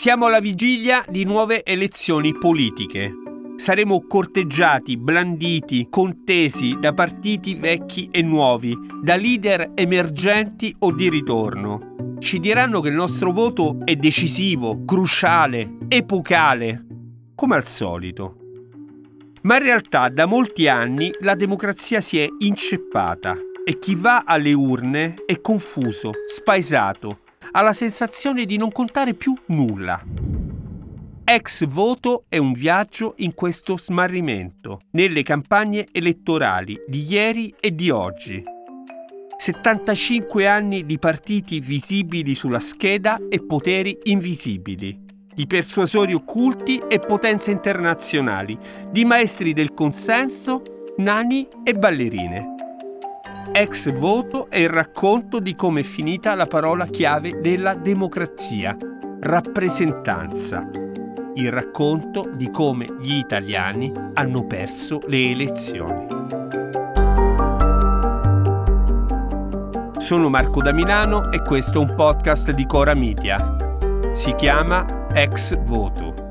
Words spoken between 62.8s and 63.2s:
gli